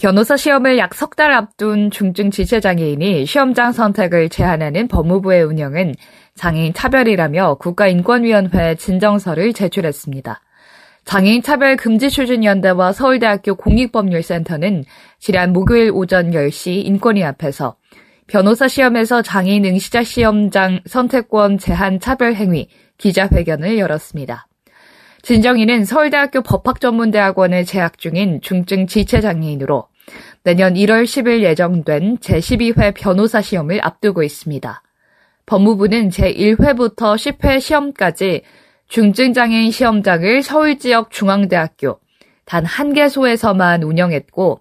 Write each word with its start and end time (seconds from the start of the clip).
변호사 0.00 0.34
시험을 0.34 0.78
약 0.78 0.94
석 0.94 1.14
달 1.14 1.30
앞둔 1.30 1.90
중증 1.90 2.30
지체장애인이 2.30 3.26
시험장 3.26 3.72
선택을 3.72 4.30
제한하는 4.30 4.88
법무부의 4.88 5.42
운영은 5.42 5.94
장애인 6.34 6.72
차별이라며 6.72 7.56
국가인권위원회에 7.56 8.76
진정서를 8.76 9.52
제출했습니다. 9.52 10.40
장애인 11.04 11.42
차별 11.42 11.76
금지 11.76 12.08
추진 12.08 12.44
연대와 12.44 12.92
서울대학교 12.92 13.56
공익법률센터는 13.56 14.84
지난 15.18 15.52
목요일 15.52 15.90
오전 15.92 16.30
10시 16.30 16.86
인권위 16.86 17.22
앞에서 17.22 17.76
변호사 18.26 18.68
시험에서 18.68 19.20
장애인 19.20 19.66
응시자 19.66 20.02
시험장 20.02 20.80
선택권 20.86 21.58
제한 21.58 22.00
차별 22.00 22.34
행위 22.34 22.68
기자회견을 22.96 23.78
열었습니다. 23.78 24.46
진정인은 25.22 25.84
서울대학교 25.84 26.40
법학전문대학원에 26.40 27.64
재학 27.64 27.98
중인 27.98 28.40
중증 28.40 28.86
지체장애인으로 28.86 29.89
내년 30.42 30.74
1월 30.74 31.04
10일 31.04 31.42
예정된 31.42 32.18
제12회 32.18 32.94
변호사 32.96 33.42
시험을 33.42 33.80
앞두고 33.84 34.22
있습니다. 34.22 34.82
법무부는 35.46 36.08
제1회부터 36.08 37.14
10회 37.16 37.60
시험까지 37.60 38.42
중증장애인 38.88 39.70
시험장을 39.70 40.42
서울 40.42 40.78
지역 40.78 41.10
중앙대학교 41.10 42.00
단 42.46 42.64
한 42.64 42.94
개소에서만 42.94 43.82
운영했고, 43.82 44.60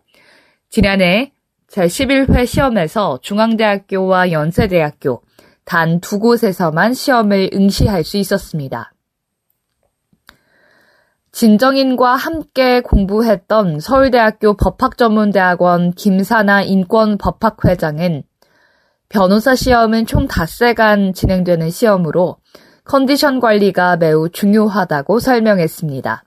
지난해 0.69 1.31
제11회 1.71 2.45
시험에서 2.45 3.19
중앙대학교와 3.21 4.31
연세대학교 4.31 5.23
단 5.63 5.99
두 6.01 6.19
곳에서만 6.19 6.93
시험을 6.93 7.51
응시할 7.53 8.03
수 8.03 8.17
있었습니다. 8.17 8.91
진정인과 11.31 12.15
함께 12.15 12.81
공부했던 12.81 13.79
서울대학교 13.79 14.55
법학전문대학원 14.57 15.91
김사나 15.91 16.63
인권법학회장은 16.63 18.23
변호사 19.09 19.55
시험은 19.55 20.05
총 20.05 20.27
닷새간 20.27 21.13
진행되는 21.13 21.69
시험으로 21.69 22.37
컨디션 22.83 23.39
관리가 23.39 23.97
매우 23.97 24.29
중요하다고 24.29 25.19
설명했습니다. 25.19 26.23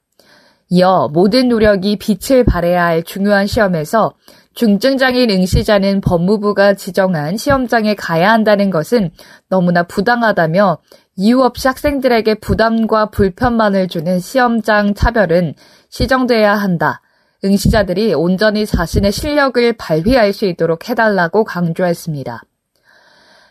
이어 0.70 1.09
모든 1.12 1.48
노력이 1.48 1.98
빛을 1.98 2.44
발해야 2.44 2.84
할 2.84 3.03
중요한 3.03 3.47
시험에서 3.47 4.14
중증장애인 4.55 5.31
응시자는 5.31 6.00
법무부가 6.00 6.75
지정한 6.75 7.37
시험장에 7.37 7.94
가야 7.94 8.31
한다는 8.31 8.70
것은 8.70 9.11
너무나 9.48 9.83
부당하다며 9.83 10.78
이유 11.16 11.42
없이 11.42 11.68
학생들에게 11.68 12.36
부담과 12.36 13.10
불편만을 13.10 13.88
주는 13.88 14.18
시험장 14.18 14.94
차별은 14.94 15.54
시정돼야 15.91 16.54
한다. 16.54 17.02
응시자들이 17.44 18.14
온전히 18.14 18.64
자신의 18.64 19.12
실력을 19.12 19.72
발휘할 19.74 20.32
수 20.32 20.46
있도록 20.46 20.88
해달라고 20.88 21.44
강조했습니다. 21.44 22.42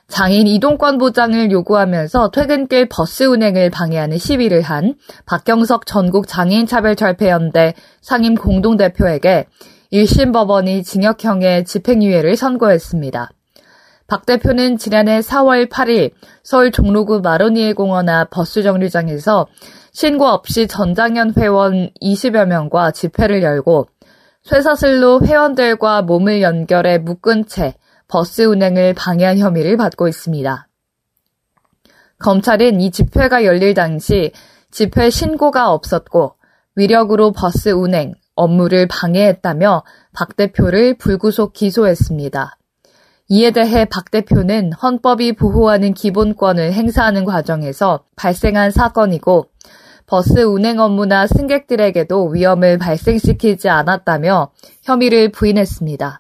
장인 0.08 0.48
이동권 0.48 0.98
보장을 0.98 1.52
요구하면서 1.52 2.32
퇴근길 2.32 2.90
버스 2.90 3.24
운행을 3.24 3.70
방해하는 3.70 4.18
시위를 4.18 4.62
한 4.62 4.96
박경석 5.26 5.86
전국 5.86 6.28
장애인 6.28 6.66
차별철폐연대 6.66 7.76
상임 8.02 8.36
공동대표에게 8.36 9.46
1심 9.94 10.34
법원이 10.34 10.84
징역형의 10.84 11.66
집행유예를 11.66 12.36
선고했습니다. 12.36 13.30
박 14.12 14.26
대표는 14.26 14.78
지난해 14.78 15.22
4월 15.22 15.70
8일 15.70 16.12
서울 16.44 16.70
종로구 16.72 17.22
마로니에 17.22 17.72
공원 17.72 18.10
앞 18.10 18.30
버스 18.30 18.62
정류장에서 18.62 19.48
신고 19.94 20.26
없이 20.26 20.68
전장현 20.68 21.36
회원 21.38 21.90
20여 22.02 22.46
명과 22.46 22.92
집회를 22.92 23.42
열고 23.42 23.88
쇠사슬로 24.44 25.22
회원들과 25.22 26.02
몸을 26.02 26.42
연결해 26.42 26.98
묶은 26.98 27.46
채 27.46 27.76
버스 28.10 28.42
운행을 28.42 28.96
방해한 28.96 29.38
혐의를 29.38 29.78
받고 29.78 30.10
있습니다. 30.10 30.68
검찰은 32.20 32.82
이 32.82 32.92
집회가 32.92 33.46
열릴 33.46 33.74
당시 33.74 34.34
집회 34.72 35.10
신고가 35.10 35.72
없었고 35.72 36.36
위력으로 36.76 37.32
버스 37.32 37.70
운행, 37.70 38.16
업무를 38.36 38.90
방해했다며 38.90 39.84
박 40.12 40.36
대표를 40.36 40.98
불구속 40.98 41.54
기소했습니다. 41.54 42.58
이에 43.34 43.52
대해 43.52 43.86
박 43.86 44.12
대표는 44.12 44.74
헌법이 44.74 45.38
보호하는 45.38 45.94
기본권을 45.94 46.74
행사하는 46.74 47.24
과정에서 47.24 48.04
발생한 48.18 48.72
사건이고 48.72 49.46
버스 50.06 50.40
운행 50.40 50.80
업무나 50.80 51.28
승객들에게도 51.28 52.28
위험을 52.28 52.78
발생시키지 52.78 53.70
않았다며 53.70 54.52
혐의를 54.84 55.32
부인했습니다. 55.32 56.20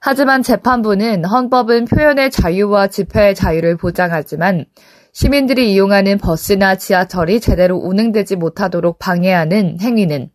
하지만 0.00 0.42
재판부는 0.42 1.26
헌법은 1.26 1.84
표현의 1.84 2.30
자유와 2.30 2.86
집회의 2.86 3.34
자유를 3.34 3.76
보장하지만 3.76 4.64
시민들이 5.12 5.74
이용하는 5.74 6.16
버스나 6.16 6.76
지하철이 6.76 7.40
제대로 7.40 7.76
운행되지 7.76 8.36
못하도록 8.36 8.98
방해하는 8.98 9.80
행위는 9.82 10.30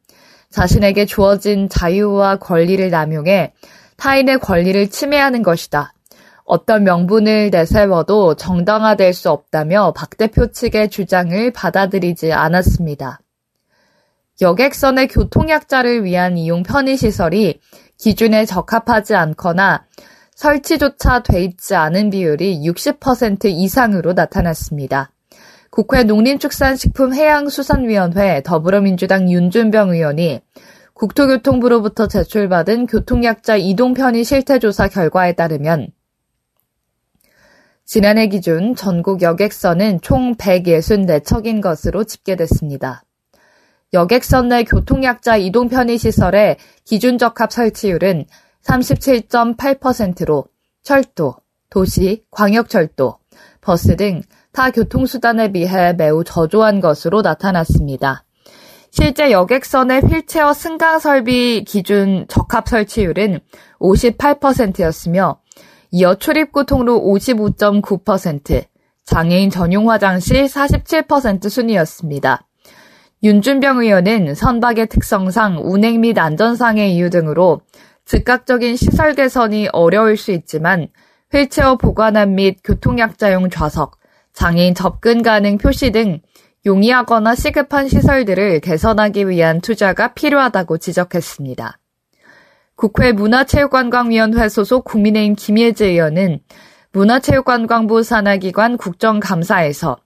자신에게 0.51 1.05
주어진 1.07 1.67
자유와 1.69 2.35
권리를 2.35 2.87
남용해 2.87 3.53
타인의 3.97 4.39
권리를 4.39 4.89
침해하는 4.89 5.43
것이다. 5.43 5.93
어떤 6.45 6.85
명분을 6.85 7.49
내세워도 7.51 8.35
정당화될 8.35 9.13
수 9.13 9.29
없다며 9.29 9.91
박 9.93 10.17
대표 10.17 10.49
측의 10.49 10.89
주장을 10.89 11.51
받아들이지 11.51 12.31
않았습니다. 12.31 13.19
여객선의 14.39 15.09
교통약자를 15.09 16.05
위한 16.05 16.37
이용 16.37 16.63
편의시설이 16.63 17.59
기준에 17.97 18.45
적합하지 18.45 19.15
않거나 19.15 19.83
설치조차 20.35 21.23
돼 21.23 21.43
있지 21.43 21.75
않은 21.75 22.11
비율이 22.11 22.61
60% 22.61 23.45
이상으로 23.45 24.13
나타났습니다. 24.13 25.11
국회 25.69 26.03
농림축산식품해양수산위원회 26.03 28.41
더불어민주당 28.43 29.29
윤준병 29.29 29.89
의원이 29.89 30.39
국토교통부로부터 30.97 32.07
제출받은 32.07 32.87
교통약자 32.87 33.57
이동 33.57 33.93
편의 33.93 34.23
실태 34.23 34.59
조사 34.59 34.87
결과에 34.87 35.33
따르면 35.33 35.89
지난해 37.85 38.27
기준 38.27 38.75
전국 38.75 39.21
여객선은 39.21 40.01
총 40.01 40.35
164척인 40.35 41.61
것으로 41.61 42.03
집계됐습니다. 42.03 43.03
여객선 43.93 44.49
내 44.49 44.63
교통약자 44.63 45.37
이동 45.37 45.69
편의 45.69 45.97
시설의 45.97 46.57
기준 46.83 47.17
적합 47.17 47.51
설치율은 47.51 48.25
37.8%로 48.63 50.45
철도, 50.81 51.35
도시, 51.69 52.25
광역철도, 52.31 53.19
버스 53.61 53.95
등 53.95 54.23
타 54.57 54.71
교통수단에 54.71 55.51
비해 55.51 55.93
매우 55.93 56.23
저조한 56.23 56.79
것으로 56.79 57.21
나타났습니다. 57.21 58.23
실제 58.91 59.31
여객선의 59.31 60.01
휠체어 60.01 60.53
승강 60.53 60.99
설비 60.99 61.63
기준 61.65 62.25
적합 62.27 62.67
설치율은 62.67 63.39
58%였으며 63.79 65.39
이어 65.91 66.15
출입구 66.15 66.65
통로 66.65 66.99
55.9%, 67.01 68.65
장애인 69.05 69.49
전용 69.49 69.89
화장실 69.89 70.45
47% 70.45 71.49
순이었습니다. 71.49 72.45
윤준병 73.23 73.79
의원은 73.79 74.35
선박의 74.35 74.87
특성상 74.87 75.61
운행 75.63 76.01
및 76.01 76.17
안전상의 76.17 76.93
이유 76.93 77.09
등으로 77.09 77.61
즉각적인 78.05 78.75
시설 78.75 79.15
개선이 79.15 79.69
어려울 79.73 80.17
수 80.17 80.31
있지만 80.31 80.87
휠체어 81.33 81.77
보관함 81.77 82.35
및 82.35 82.59
교통약자용 82.63 83.49
좌석, 83.49 83.97
장애인 84.33 84.75
접근 84.75 85.23
가능 85.23 85.57
표시 85.57 85.91
등 85.91 86.21
용이하거나 86.65 87.35
시급한 87.35 87.87
시설들을 87.87 88.59
개선하기 88.59 89.29
위한 89.29 89.61
투자가 89.61 90.13
필요하다고 90.13 90.77
지적했습니다. 90.79 91.79
국회 92.75 93.11
문화체육관광위원회 93.11 94.49
소속 94.49 94.83
국민의힘 94.83 95.35
김예재 95.35 95.87
의원은 95.87 96.39
문화체육관광부 96.91 98.03
산하기관 98.03 98.77
국정감사에서 98.77 99.97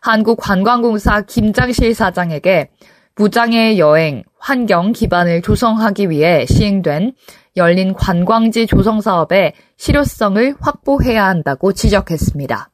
한국관광공사 0.00 1.22
김장실 1.22 1.94
사장에게 1.94 2.70
무장애 3.16 3.78
여행, 3.78 4.24
환경 4.38 4.92
기반을 4.92 5.42
조성하기 5.42 6.10
위해 6.10 6.44
시행된 6.46 7.14
열린 7.56 7.94
관광지 7.94 8.66
조성 8.66 9.00
사업의 9.00 9.54
실효성을 9.78 10.56
확보해야 10.60 11.24
한다고 11.26 11.72
지적했습니다. 11.72 12.70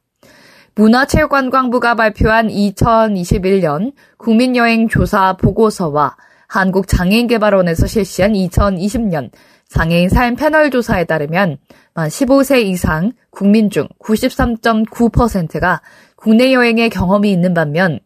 문화체육관광부가 0.75 1.93
발표한 1.95 2.47
2021년 2.47 3.93
국민여행 4.17 4.87
조사 4.87 5.37
보고서와 5.37 6.15
한국장애인개발원에서 6.47 7.85
실시한 7.85 8.33
2020년 8.33 9.29
장애인 9.67 10.09
삶 10.09 10.35
패널 10.35 10.71
조사에 10.71 11.05
따르면 11.05 11.57
만 11.93 12.07
15세 12.07 12.63
이상 12.63 13.11
국민 13.29 13.69
중 13.69 13.87
93.9%가 13.99 15.81
국내 16.15 16.53
여행의 16.53 16.89
경험이 16.89 17.31
있는 17.31 17.53
반면 17.53 17.99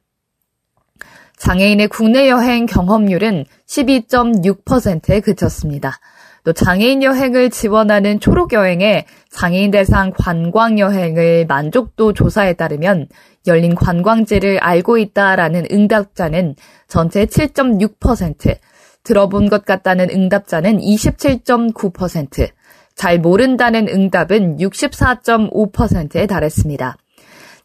장애인의 1.38 1.88
국내 1.88 2.30
여행 2.30 2.66
경험률은 2.66 3.46
12.6%에 3.68 5.20
그쳤습니다. 5.22 6.00
또 6.48 6.54
장애인 6.54 7.04
여행을 7.04 7.50
지원하는 7.50 8.22
초록 8.22 8.54
여행의 8.54 9.04
장애인 9.32 9.70
대상 9.70 10.14
관광 10.18 10.80
여행을 10.80 11.46
만족도 11.46 12.14
조사에 12.14 12.54
따르면 12.54 13.10
열린 13.48 13.76
관광지를 13.76 14.58
알고 14.60 14.98
있다라는 14.98 15.66
응답자는 15.70 16.56
전체 16.88 17.26
7.6%, 17.26 18.60
들어본 19.04 19.50
것 19.50 19.66
같다는 19.66 20.10
응답자는 20.10 20.78
27.9%, 20.78 22.50
잘 22.96 23.20
모른다는 23.20 23.90
응답은 23.90 24.56
64.5%에 24.56 26.28
달했습니다. 26.28 26.96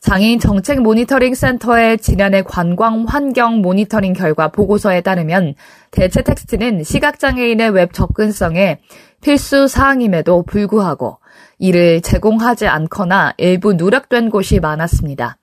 장애인 0.02 0.40
정책 0.40 0.82
모니터링 0.82 1.32
센터의 1.32 1.96
지난해 1.96 2.42
관광 2.42 3.04
환경 3.06 3.62
모니터링 3.62 4.14
결과 4.14 4.48
보고서에 4.48 5.00
따르면 5.00 5.54
대체 5.92 6.22
텍스트는 6.22 6.82
시각장애인의 6.82 7.70
웹 7.70 7.92
접근성에 7.92 8.80
필수 9.20 9.68
사항임에도 9.68 10.42
불구하고 10.42 11.18
이를 11.60 12.00
제공하지 12.00 12.66
않거나 12.66 13.34
일부 13.38 13.74
누락된 13.74 14.30
곳이 14.30 14.58
많았습니다. 14.58 15.38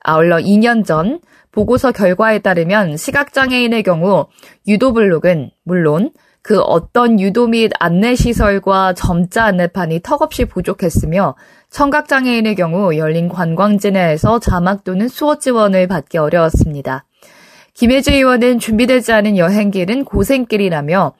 아울러 0.00 0.38
2년 0.38 0.84
전 0.84 1.20
보고서 1.52 1.92
결과에 1.92 2.40
따르면 2.40 2.96
시각장애인의 2.96 3.84
경우 3.84 4.26
유도 4.66 4.92
블록은 4.92 5.52
물론 5.62 6.10
그 6.42 6.60
어떤 6.60 7.20
유도 7.20 7.46
및 7.46 7.70
안내시설과 7.78 8.94
점자 8.94 9.44
안내판이 9.44 10.00
턱없이 10.00 10.46
부족했으며 10.46 11.36
청각장애인의 11.70 12.56
경우 12.56 12.96
열린 12.96 13.28
관광지 13.28 13.92
내에서 13.92 14.38
자막 14.38 14.84
또는 14.84 15.08
수어 15.08 15.38
지원을 15.38 15.86
받기 15.86 16.18
어려웠습니다. 16.18 17.04
김혜주 17.74 18.12
의원은 18.12 18.58
준비되지 18.58 19.12
않은 19.12 19.38
여행길은 19.38 20.04
고생길이라며 20.04 21.14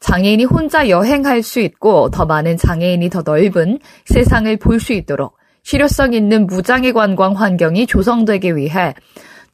장애인이 0.00 0.44
혼자 0.44 0.88
여행할 0.88 1.42
수 1.42 1.60
있고 1.60 2.10
더 2.10 2.24
많은 2.26 2.56
장애인이 2.56 3.10
더 3.10 3.22
넓은 3.24 3.78
세상을 4.04 4.56
볼 4.58 4.78
수 4.78 4.92
있도록 4.92 5.36
실효성 5.62 6.12
있는 6.14 6.46
무장애 6.46 6.92
관광 6.92 7.32
환경이 7.32 7.88
조성되기 7.88 8.54
위해 8.54 8.94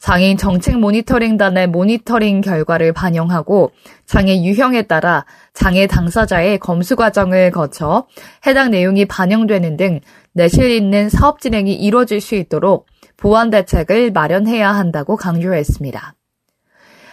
장애인 0.03 0.37
정책 0.37 0.81
모니터링단의 0.81 1.69
모니터링 1.69 2.41
결과를 2.41 2.93
반영하고 2.93 3.71
장애 4.05 4.43
유형에 4.43 4.83
따라 4.83 5.25
장애 5.55 5.87
당사자의 5.87 6.59
검수 6.59 6.97
과정을 6.97 7.53
거쳐 7.53 8.09
해당 8.45 8.73
내용이 8.73 9.05
반영되는 9.05 9.77
등 9.77 10.01
내실 10.33 10.73
있는 10.73 11.09
사업 11.09 11.41
진행이 11.41 11.73
이루어질 11.75 12.21
수 12.21 12.35
있도록 12.35 12.87
보완 13.17 13.51
대책을 13.51 14.11
마련해야 14.11 14.73
한다고 14.73 15.15
강조했습니다. 15.15 16.15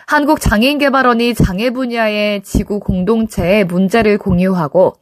한국장애인개발원이 0.08 1.36
장애 1.36 1.70
분야의 1.70 2.42
지구 2.42 2.80
공동체의 2.80 3.66
문제를 3.66 4.18
공유하고 4.18 4.96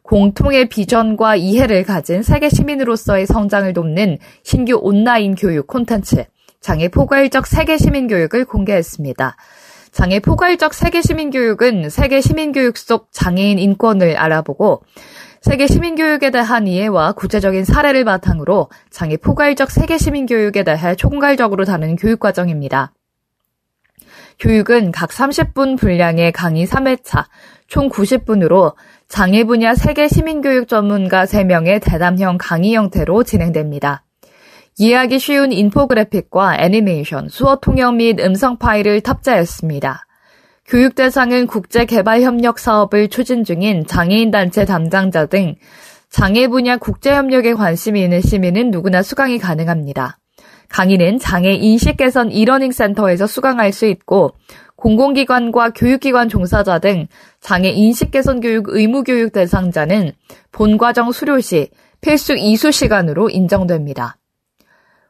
공통의 0.00 0.70
비전과 0.70 1.36
이해를 1.36 1.82
가진 1.82 2.22
세계 2.22 2.48
시민으로서의 2.48 3.26
성장을 3.26 3.70
돕는 3.74 4.16
신규 4.42 4.78
온라인 4.80 5.34
교육 5.34 5.66
콘텐츠 5.66 6.24
장애 6.66 6.88
포괄적 6.88 7.46
세계 7.46 7.78
시민 7.78 8.08
교육을 8.08 8.44
공개했습니다. 8.44 9.36
장애 9.92 10.18
포괄적 10.18 10.74
세계 10.74 11.00
시민 11.00 11.30
교육은 11.30 11.90
세계 11.90 12.20
시민 12.20 12.50
교육 12.50 12.76
속 12.76 13.06
장애인 13.12 13.60
인권을 13.60 14.16
알아보고 14.16 14.82
세계 15.40 15.68
시민 15.68 15.94
교육에 15.94 16.30
대한 16.32 16.66
이해와 16.66 17.12
구체적인 17.12 17.64
사례를 17.64 18.04
바탕으로 18.04 18.68
장애 18.90 19.16
포괄적 19.16 19.70
세계 19.70 19.96
시민 19.96 20.26
교육에 20.26 20.64
대해 20.64 20.96
총괄적으로 20.96 21.64
다루는 21.64 21.94
교육 21.94 22.18
과정입니다. 22.18 22.92
교육은 24.40 24.90
각 24.90 25.10
30분 25.10 25.78
분량의 25.78 26.32
강의 26.32 26.66
3회차, 26.66 27.26
총 27.68 27.88
90분으로 27.88 28.74
장애 29.06 29.44
분야 29.44 29.76
세계 29.76 30.08
시민교육 30.08 30.66
전문가 30.66 31.26
3명의 31.26 31.80
대담형 31.80 32.38
강의 32.40 32.74
형태로 32.74 33.22
진행됩니다. 33.22 34.05
이해하기 34.78 35.18
쉬운 35.18 35.52
인포그래픽과 35.52 36.58
애니메이션, 36.58 37.30
수어 37.30 37.56
통역 37.56 37.96
및 37.96 38.20
음성 38.20 38.58
파일을 38.58 39.00
탑재했습니다. 39.00 40.06
교육 40.66 40.94
대상은 40.94 41.46
국제개발협력 41.46 42.58
사업을 42.58 43.08
추진 43.08 43.42
중인 43.42 43.86
장애인단체 43.86 44.66
담당자 44.66 45.24
등 45.24 45.54
장애 46.10 46.46
분야 46.48 46.76
국제협력에 46.76 47.54
관심이 47.54 48.02
있는 48.02 48.20
시민은 48.20 48.70
누구나 48.70 49.02
수강이 49.02 49.38
가능합니다. 49.38 50.18
강의는 50.68 51.20
장애 51.20 51.52
인식 51.54 51.96
개선 51.96 52.30
이러닝 52.30 52.70
센터에서 52.72 53.26
수강할 53.26 53.72
수 53.72 53.86
있고 53.86 54.32
공공기관과 54.76 55.70
교육기관 55.70 56.28
종사자 56.28 56.80
등 56.80 57.06
장애 57.40 57.70
인식 57.70 58.10
개선 58.10 58.40
교육 58.40 58.66
의무 58.68 59.04
교육 59.04 59.32
대상자는 59.32 60.12
본 60.52 60.76
과정 60.76 61.12
수료 61.12 61.40
시 61.40 61.70
필수 62.02 62.34
이수 62.36 62.72
시간으로 62.72 63.30
인정됩니다. 63.30 64.18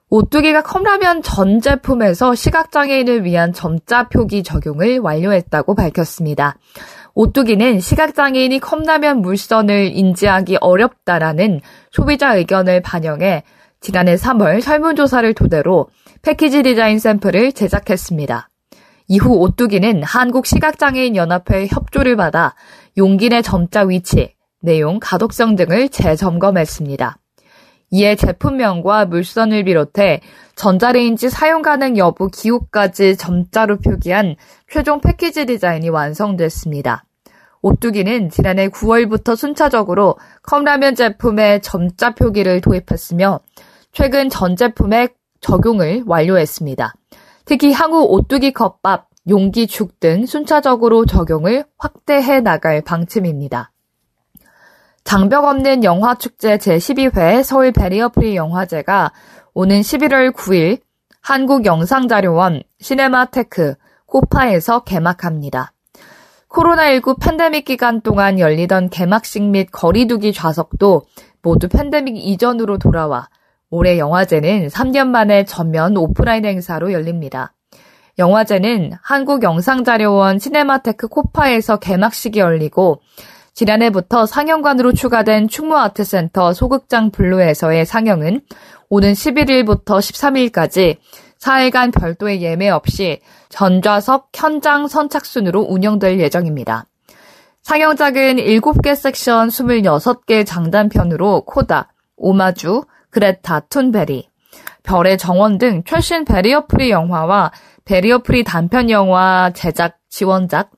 오뚜기가 0.08 0.62
컵라면 0.62 1.22
전 1.22 1.60
제품에서 1.60 2.36
시각장애인을 2.36 3.24
위한 3.24 3.52
점자 3.52 4.08
표기 4.08 4.44
적용을 4.44 5.00
완료했다고 5.00 5.74
밝혔습니다. 5.74 6.56
오뚜기는 7.14 7.80
시각장애인이 7.80 8.60
컵라면 8.60 9.20
물선을 9.20 9.90
인지하기 9.96 10.58
어렵다라는 10.60 11.60
소비자 11.90 12.36
의견을 12.36 12.82
반영해 12.82 13.42
지난해 13.80 14.14
3월 14.14 14.60
설문조사를 14.60 15.34
토대로 15.34 15.88
패키지 16.22 16.62
디자인 16.62 17.00
샘플을 17.00 17.52
제작했습니다. 17.52 18.48
이후 19.08 19.38
오뚜기는 19.40 20.04
한국시각장애인연합회 20.04 21.66
협조를 21.66 22.16
받아 22.16 22.54
용기 22.96 23.28
내 23.28 23.42
점자 23.42 23.82
위치, 23.82 24.34
내용, 24.60 25.00
가독성 25.00 25.56
등을 25.56 25.88
재점검했습니다. 25.88 27.18
이에 27.90 28.16
제품명과 28.16 29.06
물선을 29.06 29.64
비롯해 29.64 30.20
전자레인지 30.56 31.30
사용 31.30 31.62
가능 31.62 31.96
여부 31.96 32.28
기호까지 32.28 33.16
점자로 33.16 33.78
표기한 33.78 34.37
최종 34.68 35.00
패키지 35.00 35.46
디자인이 35.46 35.88
완성됐습니다. 35.88 37.04
오뚜기는 37.62 38.30
지난해 38.30 38.68
9월부터 38.68 39.37
순차적으로 39.37 40.16
컵라면 40.42 40.94
제품에 40.94 41.61
점자 41.61 42.14
표기를 42.14 42.61
도입했으며 42.61 43.40
최근 43.92 44.28
전 44.28 44.56
제품에 44.56 45.08
적용을 45.40 46.04
완료했습니다. 46.06 46.94
특히 47.44 47.72
향후 47.72 48.04
오뚜기 48.04 48.52
컵밥, 48.52 49.08
용기 49.28 49.66
죽 49.66 49.99
등 50.00 50.26
순차적으로 50.26 51.06
적용을 51.06 51.64
확대해 51.78 52.40
나갈 52.40 52.82
방침입니다. 52.82 53.72
장벽 55.06 55.44
없는 55.44 55.84
영화축제 55.84 56.58
제12회 56.58 57.44
서울 57.44 57.70
베리어프리 57.70 58.34
영화제가 58.34 59.12
오는 59.54 59.80
11월 59.80 60.34
9일 60.34 60.80
한국영상자료원 61.22 62.64
시네마테크 62.80 63.76
KOFA에서 64.06 64.82
개막합니다. 64.82 65.72
코로나19 66.48 67.20
팬데믹 67.20 67.66
기간 67.66 68.00
동안 68.00 68.40
열리던 68.40 68.90
개막식 68.90 69.44
및 69.44 69.68
거리두기 69.70 70.32
좌석도 70.32 71.02
모두 71.40 71.68
팬데믹 71.68 72.16
이전으로 72.16 72.78
돌아와 72.78 73.28
올해 73.70 74.00
영화제는 74.00 74.66
3년 74.66 75.06
만에 75.06 75.44
전면 75.44 75.96
오프라인 75.96 76.44
행사로 76.44 76.92
열립니다. 76.92 77.54
영화제는 78.18 78.94
한국영상자료원 79.02 80.40
시네마테크 80.40 81.06
KOFA에서 81.06 81.76
개막식이 81.76 82.40
열리고 82.40 83.02
지난해부터 83.56 84.26
상영관으로 84.26 84.92
추가된 84.92 85.48
충무아트센터 85.48 86.52
소극장 86.52 87.10
블루에서의 87.10 87.86
상영은 87.86 88.42
오는 88.90 89.12
11일부터 89.14 89.98
13일까지 89.98 90.98
4일간 91.40 91.90
별도의 91.98 92.42
예매 92.42 92.68
없이 92.68 93.20
전좌석 93.48 94.28
현장 94.34 94.88
선착순으로 94.88 95.62
운영될 95.62 96.20
예정입니다. 96.20 96.84
상영작은 97.62 98.36
7개 98.36 98.94
섹션 98.94 99.48
26개 99.48 100.44
장단편으로 100.46 101.46
코다, 101.46 101.94
오마주, 102.18 102.84
그레타 103.08 103.60
툰베리, 103.70 104.28
별의 104.82 105.16
정원 105.16 105.56
등 105.56 105.82
최신 105.86 106.26
barrier 106.26 106.66
free 106.66 106.90
영화와 106.90 107.52
barrier 107.87 108.18
free 108.18 108.44
단편 108.44 108.90
영화 108.90 109.50
제작 109.54 109.96
지원작, 110.10 110.72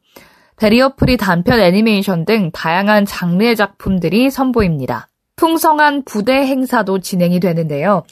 barrier 0.59 0.95
free 0.95 1.17
단편 1.17 1.61
애니메이션 1.61 2.25
등 2.25 2.51
다양한 2.53 3.07
장르의 3.07 3.55
작품들이 3.55 4.31
선보입니다. 4.31 5.09
풍성한 5.37 6.03
부대 6.05 6.33
행사도 6.33 6.99
진행이 6.99 7.39
되는데요. 7.39 8.03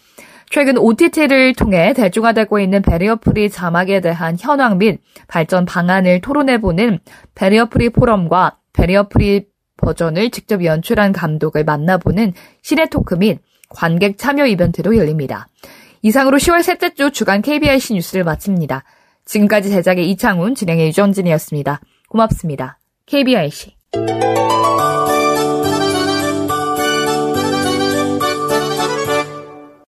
최근 0.49 0.79
OTT를 0.79 1.55
통해 1.55 1.93
대중화되고 1.93 2.61
있는 2.61 2.83
barrier 2.83 3.26
free 3.26 3.51
자막에 3.51 4.01
대한 4.01 4.37
현황 4.39 4.79
및 4.79 5.01
발전 5.27 5.65
방안을 5.65 6.21
토론해보는 6.21 7.01
barrier 7.35 7.71
free 7.71 7.91
포럼과 7.91 8.59
barrier 8.73 9.20
free 9.20 9.47
버전을 9.79 10.31
직접 10.31 10.65
연출한 10.65 11.13
감독을 11.13 11.65
만나보는 11.65 12.33
cine 12.63 12.89
talk 12.91 13.15
및 13.15 13.41
관객 13.69 14.19
참여 14.19 14.47
이벤트도 14.47 14.97
열립니다. 14.97 15.49
이상으로 16.03 16.39
10월 16.39 16.63
셋째 16.63 16.95
주 16.95 17.11
주간 17.11 17.43
KBIC 17.43 17.95
뉴스를 17.95 18.23
마칩니다. 18.23 18.85
지금까지 19.25 19.71
제작의 19.71 20.09
이창훈, 20.11 20.55
진행의 20.55 20.87
유정진이었습니다. 20.89 21.81
고맙습니다. 22.09 22.79
KBIC. 23.07 23.75